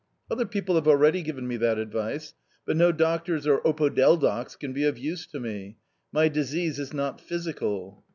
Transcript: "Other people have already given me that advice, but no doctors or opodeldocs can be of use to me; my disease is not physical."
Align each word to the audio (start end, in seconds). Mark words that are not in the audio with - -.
"Other 0.31 0.47
people 0.47 0.73
have 0.73 0.87
already 0.87 1.21
given 1.21 1.47
me 1.47 1.57
that 1.57 1.77
advice, 1.77 2.33
but 2.65 2.75
no 2.75 2.91
doctors 2.91 3.45
or 3.45 3.61
opodeldocs 3.61 4.55
can 4.57 4.73
be 4.73 4.83
of 4.85 4.97
use 4.97 5.27
to 5.27 5.39
me; 5.39 5.77
my 6.11 6.27
disease 6.27 6.79
is 6.79 6.91
not 6.91 7.21
physical." 7.21 8.03